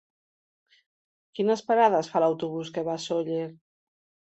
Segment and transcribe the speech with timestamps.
[1.41, 3.45] Quines parades fa l'autobús que va a Sóller?